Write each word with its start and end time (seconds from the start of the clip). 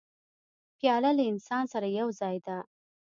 پیاله 0.79 1.11
له 1.17 1.23
انسان 1.31 1.63
سره 1.73 1.87
یو 1.99 2.07
ځای 2.19 2.35
ده. 2.45 2.57